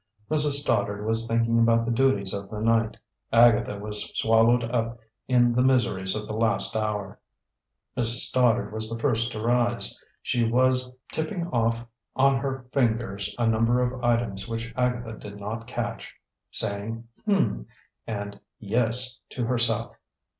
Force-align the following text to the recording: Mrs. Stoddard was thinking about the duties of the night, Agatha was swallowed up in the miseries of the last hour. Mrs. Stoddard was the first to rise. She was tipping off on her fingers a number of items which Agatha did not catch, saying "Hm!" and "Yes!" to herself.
Mrs. 0.31 0.53
Stoddard 0.61 1.05
was 1.05 1.27
thinking 1.27 1.59
about 1.59 1.85
the 1.85 1.91
duties 1.91 2.33
of 2.33 2.49
the 2.49 2.59
night, 2.59 2.97
Agatha 3.31 3.77
was 3.77 4.09
swallowed 4.19 4.63
up 4.63 4.97
in 5.27 5.53
the 5.53 5.61
miseries 5.61 6.15
of 6.15 6.25
the 6.25 6.33
last 6.33 6.75
hour. 6.75 7.19
Mrs. 7.95 8.21
Stoddard 8.29 8.73
was 8.73 8.89
the 8.89 8.97
first 8.97 9.31
to 9.31 9.39
rise. 9.39 9.95
She 10.23 10.43
was 10.43 10.89
tipping 11.11 11.45
off 11.49 11.85
on 12.15 12.37
her 12.37 12.65
fingers 12.73 13.35
a 13.37 13.45
number 13.45 13.79
of 13.79 14.03
items 14.03 14.49
which 14.49 14.73
Agatha 14.75 15.19
did 15.19 15.39
not 15.39 15.67
catch, 15.67 16.15
saying 16.49 17.07
"Hm!" 17.27 17.67
and 18.07 18.39
"Yes!" 18.57 19.19
to 19.33 19.45
herself. 19.45 19.95